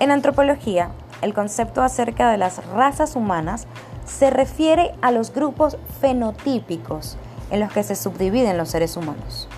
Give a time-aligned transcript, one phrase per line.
[0.00, 0.90] En antropología,
[1.22, 3.66] el concepto acerca de las razas humanas
[4.04, 7.16] se refiere a los grupos fenotípicos
[7.50, 9.48] en los que se subdividen los seres humanos.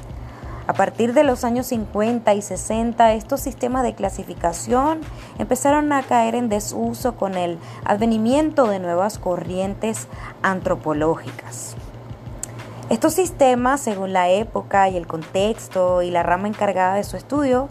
[0.66, 5.00] A partir de los años 50 y 60, estos sistemas de clasificación
[5.38, 10.08] empezaron a caer en desuso con el advenimiento de nuevas corrientes
[10.42, 11.76] antropológicas.
[12.90, 17.68] Estos sistemas, según la época y el contexto y la rama encargada de su estudio,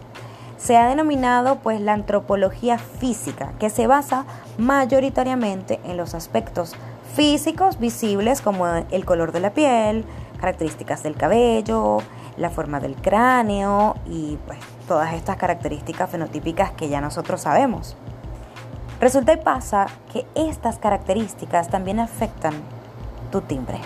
[0.56, 4.24] se ha denominado pues la antropología física, que se basa
[4.58, 6.74] mayoritariamente en los aspectos
[7.14, 10.04] físicos visibles como el color de la piel,
[10.40, 11.98] características del cabello,
[12.36, 17.96] la forma del cráneo y pues todas estas características fenotípicas que ya nosotros sabemos.
[19.00, 22.54] Resulta y pasa que estas características también afectan
[23.30, 23.78] tu timbre.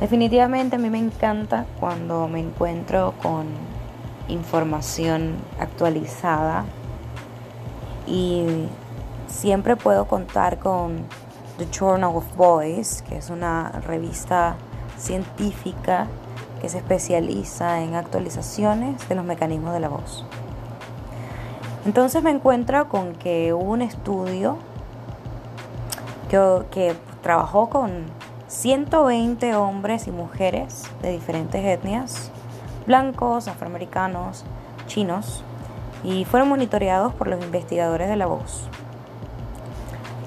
[0.00, 3.46] Definitivamente a mí me encanta cuando me encuentro con
[4.28, 6.66] información actualizada
[8.06, 8.44] y
[9.26, 10.98] siempre puedo contar con
[11.56, 14.56] The Journal of Voice, que es una revista
[14.98, 16.08] científica
[16.60, 20.26] que se especializa en actualizaciones de los mecanismos de la voz.
[21.86, 24.58] Entonces me encuentro con que hubo un estudio
[26.28, 28.04] que, que trabajó con
[28.48, 32.30] 120 hombres y mujeres de diferentes etnias,
[32.86, 34.44] blancos, afroamericanos,
[34.86, 35.42] chinos,
[36.04, 38.68] y fueron monitoreados por los investigadores de la voz.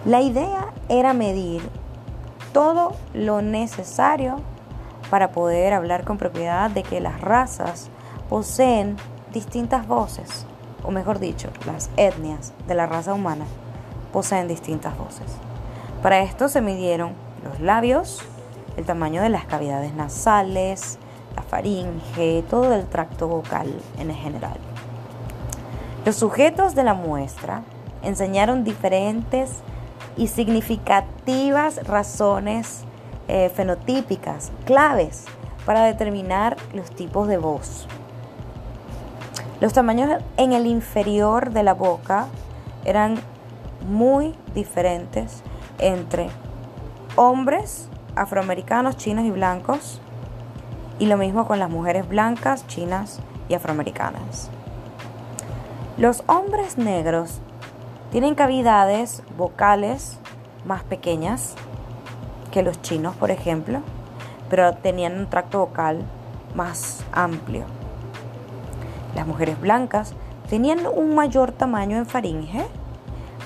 [0.05, 1.61] La idea era medir
[2.51, 4.41] todo lo necesario
[5.09, 7.89] para poder hablar con propiedad de que las razas
[8.27, 8.97] poseen
[9.33, 10.45] distintas voces,
[10.83, 13.45] o mejor dicho, las etnias de la raza humana
[14.11, 15.31] poseen distintas voces.
[16.01, 18.21] Para esto se midieron los labios,
[18.77, 20.97] el tamaño de las cavidades nasales,
[21.35, 24.57] la faringe, todo el tracto vocal en general.
[26.05, 27.63] Los sujetos de la muestra
[28.03, 29.51] enseñaron diferentes
[30.17, 32.83] y significativas razones
[33.27, 35.25] eh, fenotípicas, claves
[35.65, 37.87] para determinar los tipos de voz.
[39.61, 42.27] Los tamaños en el inferior de la boca
[42.85, 43.19] eran
[43.87, 45.43] muy diferentes
[45.79, 46.29] entre
[47.19, 49.99] hombres afroamericanos, chinos y blancos,
[50.99, 53.19] y lo mismo con las mujeres blancas, chinas
[53.49, 54.49] y afroamericanas.
[55.97, 57.39] Los hombres negros
[58.13, 60.17] tienen cavidades vocales
[60.63, 61.55] más pequeñas
[62.51, 63.81] que los chinos, por ejemplo,
[64.49, 66.03] pero tenían un tracto vocal
[66.55, 67.65] más amplio.
[69.13, 70.13] Las mujeres blancas
[70.49, 72.65] tenían un mayor tamaño en faringe,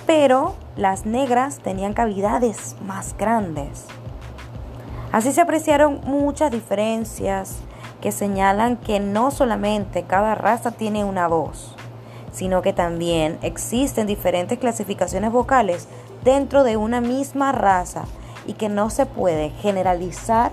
[0.06, 3.86] pero las negras tenían cavidades más grandes.
[5.12, 7.58] Así se apreciaron muchas diferencias
[8.02, 11.76] que señalan que no solamente cada raza tiene una voz,
[12.32, 15.88] sino que también existen diferentes clasificaciones vocales
[16.24, 18.06] dentro de una misma raza
[18.48, 20.52] y que no se puede generalizar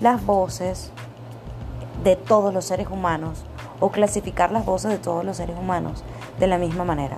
[0.00, 0.92] las voces
[2.04, 3.44] de todos los seres humanos
[3.80, 6.04] o clasificar las voces de todos los seres humanos
[6.38, 7.16] de la misma manera.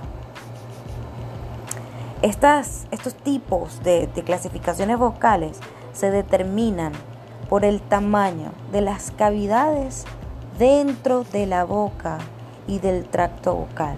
[2.23, 5.59] Estas, estos tipos de, de clasificaciones vocales
[5.91, 6.93] se determinan
[7.49, 10.05] por el tamaño de las cavidades
[10.57, 12.19] dentro de la boca
[12.65, 13.97] y del tracto vocal,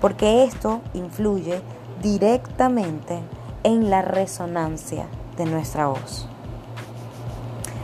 [0.00, 1.60] porque esto influye
[2.00, 3.20] directamente
[3.62, 5.04] en la resonancia
[5.36, 6.26] de nuestra voz.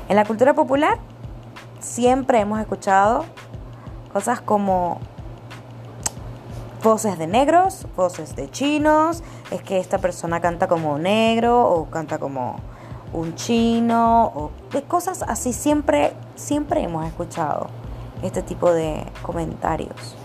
[0.09, 0.97] En la cultura popular
[1.81, 3.27] siempre hemos escuchado
[4.11, 5.01] cosas como
[6.87, 12.19] voces de negros, voces de chinos, es que esta persona canta como negro o canta
[12.19, 12.61] como
[13.13, 17.67] un chino o de cosas así siempre siempre hemos escuchado
[18.23, 20.17] este tipo de comentarios.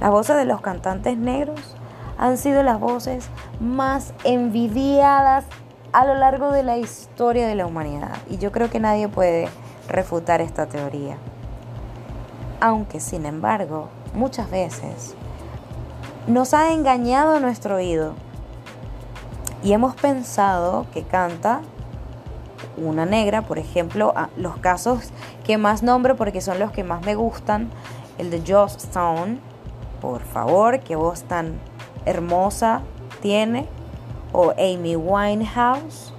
[0.00, 1.74] Las voces de los cantantes negros
[2.16, 3.26] han sido las voces
[3.58, 5.46] más envidiadas
[5.92, 9.48] a lo largo de la historia de la humanidad y yo creo que nadie puede
[9.88, 11.16] refutar esta teoría.
[12.60, 15.16] Aunque, sin embargo, muchas veces
[16.26, 18.14] nos ha engañado nuestro oído.
[19.62, 21.62] Y hemos pensado que canta
[22.76, 25.10] una negra, por ejemplo, los casos
[25.44, 27.70] que más nombro porque son los que más me gustan,
[28.18, 29.38] el de Joss Stone,
[30.00, 31.58] por favor, qué voz tan
[32.06, 32.82] hermosa
[33.20, 33.68] tiene,
[34.32, 36.12] o Amy Winehouse,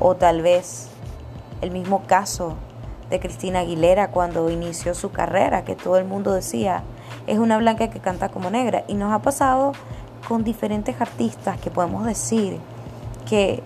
[0.00, 0.88] o tal vez
[1.60, 2.54] el mismo caso
[3.10, 6.82] de Cristina Aguilera cuando inició su carrera, que todo el mundo decía,
[7.28, 9.72] es una blanca que canta como negra, y nos ha pasado
[10.26, 12.58] con diferentes artistas que podemos decir
[13.28, 13.62] que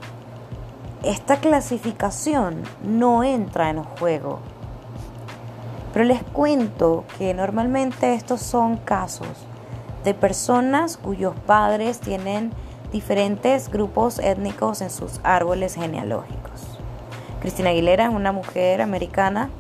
[1.03, 4.41] esta clasificación no entra en juego.
[5.93, 9.47] Pero les cuento que normalmente estos son casos
[10.05, 12.53] de personas cuyos padres tienen
[12.93, 16.79] diferentes grupos étnicos en sus árboles genealógicos.
[17.41, 19.51] Cristina Aguilera es una mujer americana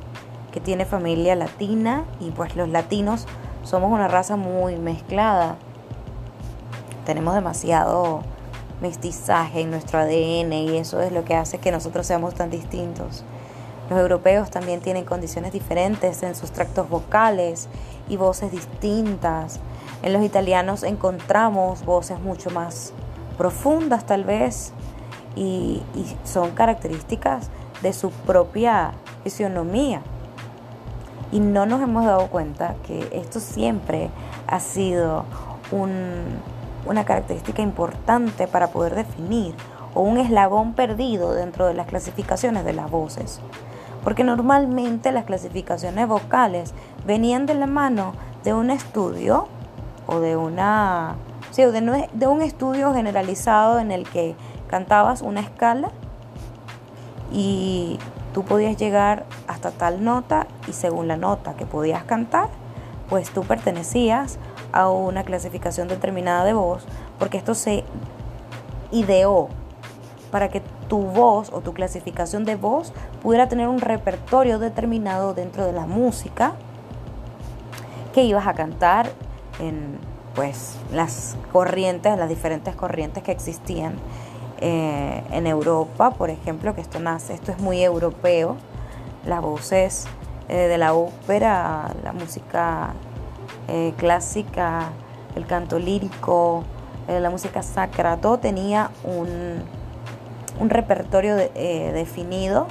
[0.52, 3.26] que tiene familia latina y pues los latinos
[3.62, 5.56] somos una raza muy mezclada.
[7.06, 8.22] Tenemos demasiado
[8.80, 13.24] mestizaje en nuestro ADN y eso es lo que hace que nosotros seamos tan distintos.
[13.88, 17.68] Los europeos también tienen condiciones diferentes en sus tractos vocales
[18.08, 19.60] y voces distintas.
[20.02, 22.92] En los italianos encontramos voces mucho más
[23.38, 24.72] profundas tal vez
[25.36, 25.82] y,
[26.24, 27.48] son características
[27.82, 28.92] de su propia
[29.24, 30.02] fisionomía.
[31.32, 34.10] Y no nos hemos dado cuenta que esto siempre
[34.46, 35.24] ha sido
[35.72, 35.90] un,
[36.86, 39.54] una característica importante para poder definir
[39.94, 43.40] o un eslabón perdido dentro de las clasificaciones de las voces.
[44.04, 46.74] Porque normalmente las clasificaciones vocales
[47.06, 48.12] venían de la mano
[48.44, 49.48] de un estudio
[50.06, 51.16] o de una
[51.50, 54.34] sí, de, de un estudio generalizado en el que
[54.68, 55.90] cantabas una escala
[57.32, 57.98] y
[58.34, 59.24] tú podías llegar
[59.70, 62.48] tal nota y según la nota que podías cantar,
[63.08, 64.38] pues tú pertenecías
[64.72, 66.84] a una clasificación determinada de voz,
[67.18, 67.84] porque esto se
[68.90, 69.48] ideó
[70.30, 72.92] para que tu voz o tu clasificación de voz
[73.22, 76.54] pudiera tener un repertorio determinado dentro de la música
[78.14, 79.10] que ibas a cantar
[79.60, 79.98] en
[80.34, 83.96] pues las corrientes, las diferentes corrientes que existían
[84.60, 88.56] eh, en Europa, por ejemplo, que esto nace, esto es muy europeo,
[89.26, 90.06] las voces
[90.48, 92.94] eh, de la ópera, la música
[93.68, 94.90] eh, clásica,
[95.36, 96.64] el canto lírico,
[97.08, 99.62] eh, la música sacra, todo tenía un,
[100.58, 102.66] un repertorio eh, definido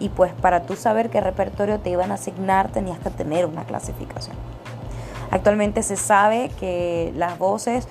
[0.00, 3.64] y pues para tú saber qué repertorio te iban a asignar tenías que tener una
[3.64, 4.34] clasificación.
[5.30, 7.86] Actualmente se sabe que las voces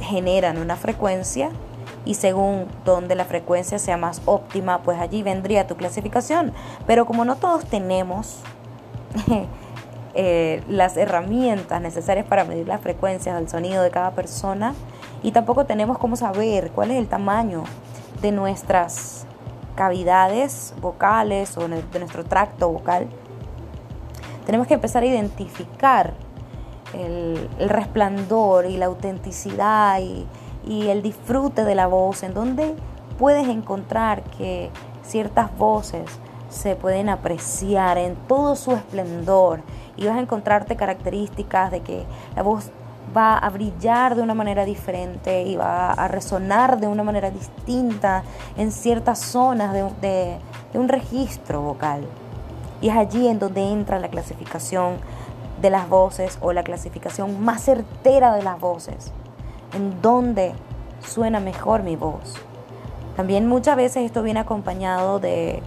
[0.00, 1.50] generan una frecuencia
[2.06, 6.54] y según donde la frecuencia sea más óptima, pues allí vendría tu clasificación.
[6.86, 8.38] Pero como no todos tenemos
[10.18, 14.72] Eh, las herramientas necesarias para medir las frecuencias del sonido de cada persona
[15.22, 17.64] y tampoco tenemos cómo saber cuál es el tamaño
[18.22, 19.26] de nuestras
[19.74, 23.08] cavidades vocales o de nuestro tracto vocal.
[24.46, 26.14] Tenemos que empezar a identificar
[26.94, 30.26] el, resplandor y la autenticidad y,
[30.66, 32.74] y el disfrute de la voz, en donde
[33.18, 34.70] puedes encontrar que
[35.02, 36.04] ciertas voces
[36.50, 39.60] se pueden apreciar en todo su esplendor
[39.96, 42.04] y vas a encontrarte características de que
[42.34, 42.70] la voz
[43.16, 48.22] va a brillar de una manera diferente y va a resonar de una manera distinta
[48.56, 50.38] en ciertas zonas de,
[50.74, 52.06] un registro vocal.
[52.82, 54.96] Y es allí en donde entra la clasificación
[55.62, 59.12] de las voces o la clasificación más certera de las voces,
[59.74, 60.54] en donde
[61.00, 62.34] suena mejor mi voz.
[63.16, 65.62] También muchas veces esto viene acompañado de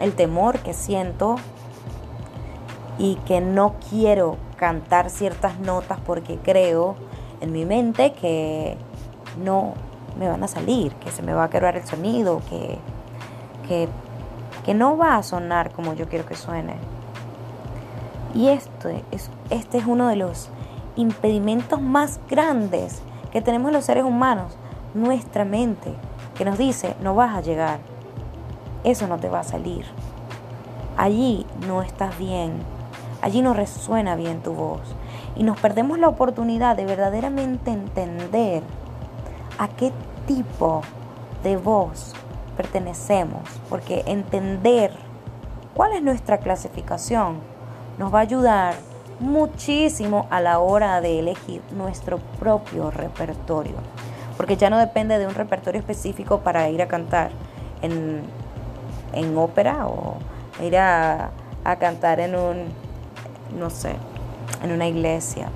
[0.00, 1.36] el temor que siento
[2.98, 6.96] y que no quiero cantar ciertas notas porque creo
[7.40, 8.76] en mi mente que
[9.42, 9.74] no
[10.18, 12.78] me van a salir, que se me va a quebrar el sonido, que,
[14.64, 16.74] que, no va a sonar como yo quiero que suene.
[18.34, 20.50] Y este es, este es uno de los
[20.96, 24.52] impedimentos más grandes que tenemos los seres humanos,
[24.94, 25.94] nuestra mente,
[26.36, 27.78] que nos dice, no vas a llegar,
[28.84, 29.86] eso no te va a salir,
[30.96, 32.52] allí no estás bien,
[33.22, 34.82] allí no resuena bien tu voz.
[35.34, 38.62] Y nos perdemos la oportunidad de verdaderamente entender
[39.58, 39.92] a qué
[40.26, 40.82] tipo
[41.42, 42.12] de voz
[42.56, 44.92] pertenecemos, porque entender
[45.74, 47.38] cuál es nuestra clasificación
[47.98, 48.74] nos va a ayudar
[49.22, 53.76] muchísimo a la hora de elegir nuestro propio repertorio,
[54.36, 57.30] porque ya no depende de un repertorio específico para ir a cantar
[57.80, 58.22] en,
[59.12, 60.16] en ópera o
[60.62, 61.30] ir a,
[61.64, 62.82] a cantar en un
[63.58, 63.94] no sé,
[64.62, 65.48] en una iglesia,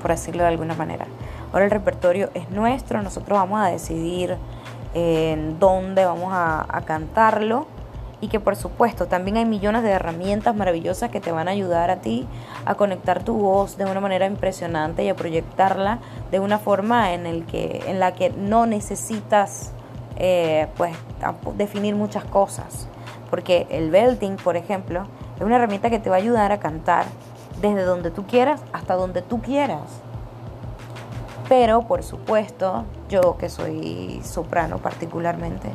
[0.00, 1.06] por decirlo de alguna manera.
[1.52, 4.36] Ahora el repertorio es nuestro, nosotros vamos a decidir
[4.94, 7.66] en dónde vamos a, cantarlo
[8.22, 11.90] y que por supuesto también hay millones de herramientas maravillosas que te van a ayudar
[11.90, 12.26] a ti
[12.64, 15.98] a conectar tu voz de una manera impresionante y a proyectarla
[16.30, 19.72] de una forma en, el que, en la que no necesitas
[20.16, 20.96] eh, pues
[21.56, 22.88] definir muchas cosas
[23.28, 27.06] porque el belting por ejemplo es una herramienta que te va a ayudar a cantar
[27.60, 29.80] desde donde tú quieras hasta donde tú quieras.
[31.48, 35.68] Pero, por supuesto, yo que soy soprano particularmente,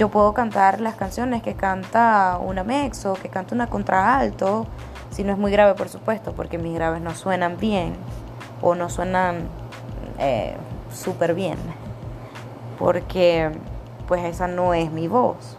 [0.00, 4.66] Yo puedo cantar las canciones que canta una mexo, que canta una contraalto,
[5.10, 7.92] si no es muy grave, por supuesto, porque mis graves no suenan bien
[8.62, 9.42] o no suenan
[10.18, 10.56] eh,
[10.90, 11.58] súper bien,
[12.78, 13.52] porque
[14.08, 15.58] pues esa no es mi voz.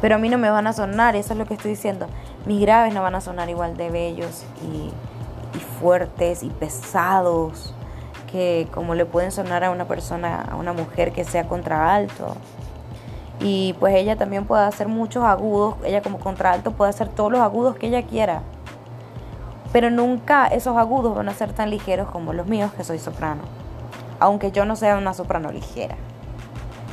[0.00, 2.08] Pero a mí no me van a sonar, eso es lo que estoy diciendo.
[2.46, 4.90] Mis graves no van a sonar igual de bellos y
[5.78, 7.75] fuertes y pesados
[8.72, 12.36] como le pueden sonar a una persona, a una mujer que sea contraalto.
[13.40, 17.40] Y pues ella también puede hacer muchos agudos, ella como contralto puede hacer todos los
[17.40, 18.42] agudos que ella quiera.
[19.72, 23.42] Pero nunca esos agudos van a ser tan ligeros como los míos que soy soprano.
[24.20, 25.96] Aunque yo no sea una soprano ligera.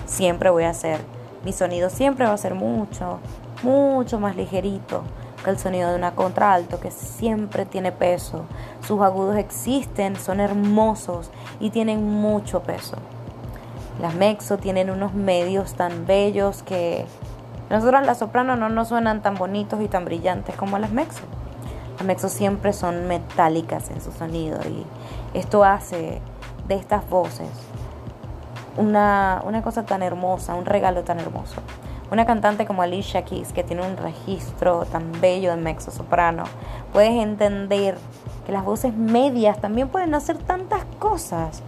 [0.06, 1.00] Siempre voy a hacer,
[1.46, 3.20] mi sonido siempre va a ser mucho,
[3.64, 5.04] mucho más ligerito
[5.44, 8.46] que el sonido de una contralto que siempre tiene peso.
[8.86, 12.98] Sus agudos existen, son hermosos y tienen mucho peso.
[14.02, 17.06] Las mexo tienen unos medios tan bellos que
[17.70, 21.24] nosotros las sopranos no nos suenan tan bonitos y tan brillantes como las mexo.
[21.98, 24.86] Las mexo siempre son metálicas en su sonido y
[25.38, 26.22] esto hace
[26.68, 27.50] de estas voces
[28.78, 31.56] una, una cosa tan hermosa, un regalo tan hermoso.
[32.14, 36.44] Una cantante como Alicia Keys, que tiene un registro tan bello de mezzo soprano,
[36.92, 37.98] puedes entender
[38.46, 41.64] que las voces medias también pueden hacer tantas cosas,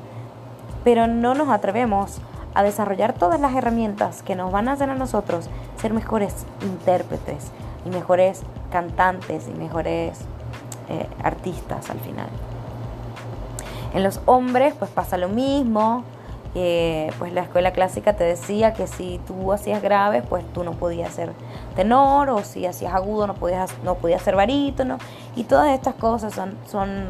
[0.84, 2.20] pero no nos atrevemos
[2.54, 7.48] a desarrollar todas las herramientas que nos van a hacer a nosotros ser mejores intérpretes
[7.84, 10.20] y mejores cantantes y mejores
[10.90, 12.28] eh, artistas al final.
[13.96, 16.04] En los hombres pues pasa lo mismo,
[17.20, 21.14] pues la escuela clásica te decía que si tú hacías graves, pues tú no podías
[21.14, 21.34] ser
[21.76, 24.98] tenor, o si hacías agudo no podías, no podías ser barítono,
[25.36, 27.08] y todas estas cosas son, son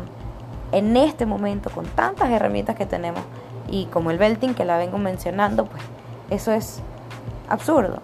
[0.72, 3.22] en este momento, con tantas herramientas que tenemos,
[3.70, 5.84] y como el belting que la vengo mencionando, pues
[6.32, 6.82] eso es
[7.48, 8.00] absurdo.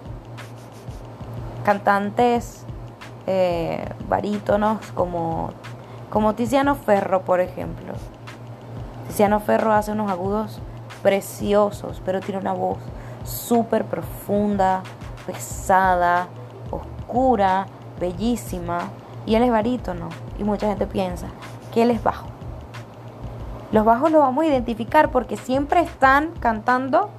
[1.65, 2.65] Cantantes
[3.25, 5.51] eh, barítonos como,
[6.11, 7.93] como Tiziano Ferro, por ejemplo.
[9.07, 10.61] Tiziano Ferro hace unos agudos
[11.01, 12.77] preciosos, pero tiene una voz
[13.23, 14.83] súper profunda,
[15.25, 16.27] pesada,
[16.69, 17.67] oscura,
[17.99, 18.89] bellísima.
[19.25, 20.09] Y él es barítono.
[20.39, 21.27] Y mucha gente piensa
[21.73, 22.27] que él es bajo.
[23.71, 27.09] Los bajos los vamos a identificar porque siempre están cantando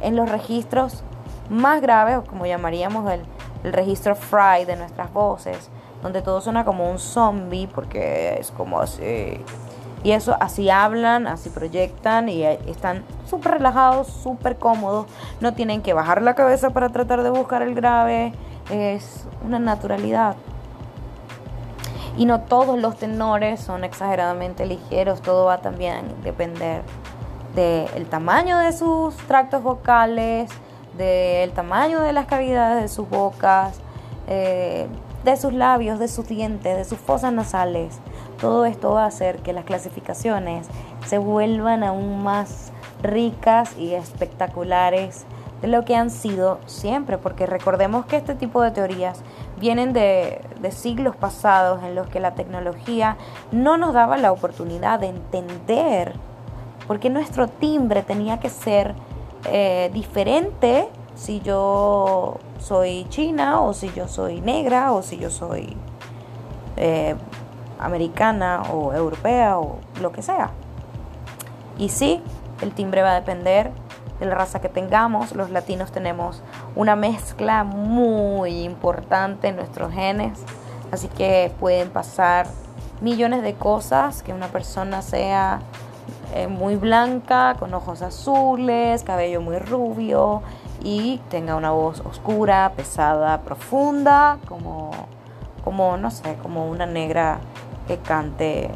[0.00, 1.02] en los registros
[1.50, 3.22] más graves, o como llamaríamos el,
[3.64, 5.70] el registro fry de nuestras voces,
[6.02, 9.42] donde todo suena como un zombie, porque es como así
[10.04, 15.06] y eso, así hablan, así proyectan y están súper relajados, súper cómodos.
[15.40, 18.32] No tienen que bajar la cabeza para tratar de buscar el grave.
[18.70, 20.36] Es una naturalidad.
[22.16, 25.20] Y no todos los tenores son exageradamente ligeros.
[25.20, 26.82] Todo va también a depender
[27.54, 30.50] del tamaño de sus tractos vocales,
[30.96, 33.80] del tamaño de las cavidades de sus bocas,
[34.28, 34.86] eh,
[35.30, 37.98] de sus labios, de sus dientes, de sus fosas nasales.
[38.40, 40.66] Todo esto va a hacer que las clasificaciones
[41.06, 45.24] se vuelvan aún más ricas y espectaculares
[45.60, 49.22] de lo que han sido siempre, porque recordemos que este tipo de teorías
[49.58, 53.16] vienen de, siglos pasados en los que la tecnología
[53.50, 56.14] no nos daba la oportunidad de entender
[56.86, 58.94] por qué nuestro timbre tenía que ser
[59.46, 65.76] eh, diferente si yo soy china o si yo soy negra o si yo soy
[66.76, 67.16] eh,
[67.78, 70.50] americana o europea o lo que sea.
[71.76, 72.22] Y sí,
[72.62, 73.72] el timbre va a depender
[74.20, 75.34] de la raza que tengamos.
[75.34, 76.42] Los latinos tenemos
[76.76, 80.38] una mezcla muy importante en nuestros genes,
[80.92, 82.46] así que pueden pasar
[83.00, 85.60] millones de cosas, que una persona sea
[86.34, 90.42] eh, muy blanca, con ojos azules, cabello muy rubio
[90.82, 94.90] y tenga una voz oscura, pesada, profunda, como,
[95.64, 97.40] como no sé, como una negra
[97.86, 98.70] que cante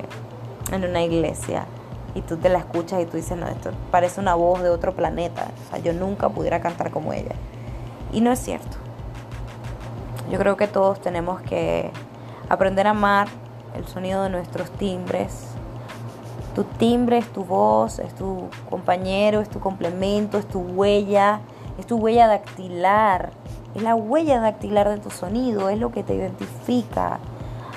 [0.73, 1.67] en una iglesia
[2.15, 4.95] y tú te la escuchas y tú dices, no, esto parece una voz de otro
[4.95, 7.35] planeta, o sea, yo nunca pudiera cantar como ella.
[8.13, 8.77] Y no es cierto.
[10.31, 11.91] Yo creo que todos tenemos que
[12.49, 13.29] aprender a amar
[13.75, 15.49] el sonido de nuestros timbres.
[16.55, 21.41] Tu timbre es tu voz, es tu compañero, es tu complemento, es tu huella,
[21.79, 23.33] es tu huella dactilar.
[23.75, 27.19] Es la huella dactilar de tu sonido, es lo que te identifica.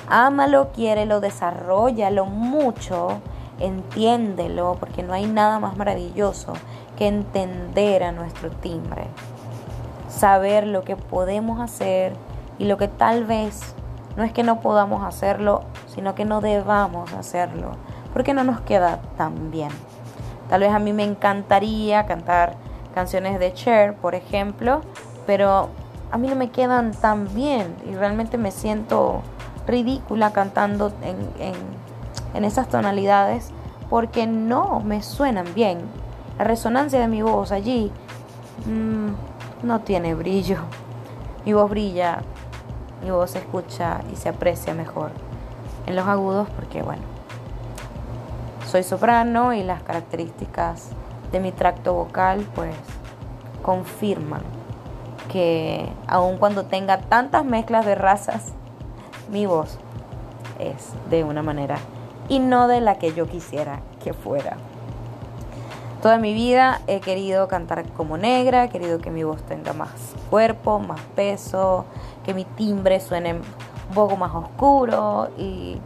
[0.08, 3.20] Ámalo, quiérelo, desarrollalo mucho,
[3.58, 6.52] entiéndelo, porque no hay nada más maravilloso
[6.96, 9.06] que entender a nuestro timbre.
[10.08, 12.12] Saber lo que podemos hacer
[12.58, 13.74] y lo que tal vez
[14.16, 15.62] no es que no podamos hacerlo,
[15.94, 17.72] sino que no debamos hacerlo,
[18.12, 19.70] porque no nos queda tan bien.
[20.48, 22.54] Tal vez a mí me encantaría cantar
[22.96, 24.80] canciones de Cher, por ejemplo,
[25.26, 25.68] pero
[26.10, 29.20] a mí no me quedan tan bien y realmente me siento
[29.66, 31.52] ridícula cantando en,
[32.32, 33.50] en esas tonalidades
[33.90, 35.80] porque no me suenan bien.
[36.38, 37.92] La resonancia de mi voz allí
[38.64, 39.08] mmm,
[39.62, 40.60] no tiene brillo.
[41.44, 42.22] Mi voz brilla,
[43.02, 45.10] mi voz se escucha y se aprecia mejor
[45.86, 47.02] en los agudos porque, bueno,
[48.66, 50.92] soy soprano y las características
[51.32, 52.74] de mi tracto vocal pues
[53.62, 54.42] confirman
[55.30, 58.52] que aun cuando tenga tantas mezclas de razas,
[59.30, 59.78] mi voz
[60.58, 61.78] es de una manera
[62.28, 64.56] y no de la que yo quisiera que fuera.
[66.02, 69.90] Toda mi vida he querido cantar como negra, he querido que mi voz tenga más
[70.30, 71.84] cuerpo, más peso,
[72.24, 75.80] que mi timbre suene un poco más oscuro y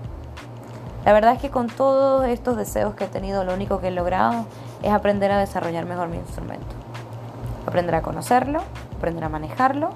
[1.04, 3.92] la verdad es que con todos estos deseos que he tenido lo único que he
[3.92, 4.44] logrado
[4.82, 6.66] es aprender a desarrollar mejor mi instrumento.
[7.66, 8.60] Aprender a conocerlo,
[8.96, 9.90] aprender a manejarlo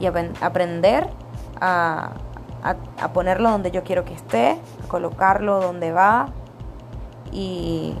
[0.00, 1.08] y aprender
[1.60, 2.12] a,
[3.14, 6.28] ponerlo donde yo quiero que esté, a colocarlo donde va
[7.32, 7.94] y,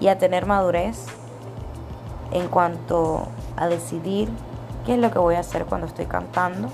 [0.00, 1.06] y a tener madurez
[2.32, 4.28] en cuanto a decidir
[4.84, 6.68] qué es lo que voy a hacer cuando estoy cantando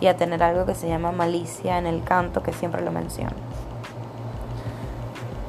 [0.00, 3.36] y a tener algo que se llama malicia en el canto, que siempre lo menciono.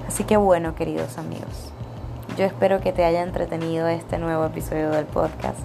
[0.08, 1.74] Así que bueno, queridos amigos,
[2.38, 5.60] yo espero que te haya entretenido este nuevo episodio del podcast.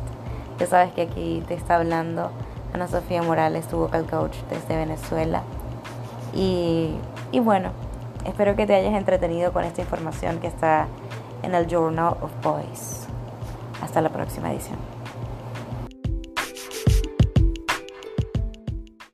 [0.58, 2.30] Ya sabes que aquí te está hablando
[2.72, 5.42] Ana Sofía Morales, tu vocal coach desde Venezuela.
[6.32, 6.94] Y,
[7.32, 7.72] y bueno,
[8.24, 10.86] espero que te hayas entretenido con esta información que está
[11.42, 13.06] en el Journal of Boys.
[13.82, 14.99] Hasta la próxima edición.